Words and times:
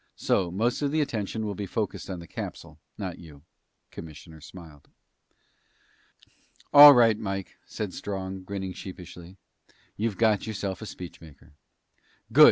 So, 0.15 0.49
most 0.49 0.81
of 0.81 0.89
the 0.89 0.99
attention 0.99 1.45
will 1.45 1.53
be 1.53 1.67
focused 1.67 2.09
on 2.09 2.17
the 2.17 2.25
capsule, 2.27 2.79
not 2.97 3.19
you." 3.19 3.43
The 3.91 3.95
commissioner 3.97 4.41
smiled. 4.41 4.89
"All 6.73 6.95
right, 6.95 7.19
Mike," 7.19 7.57
said 7.67 7.93
Strong, 7.93 8.41
grinning 8.45 8.73
sheepishly. 8.73 9.37
"You've 9.95 10.17
got 10.17 10.47
yourself 10.47 10.81
a 10.81 10.85
speechmaker!" 10.87 11.51
"Good!" 12.33 12.39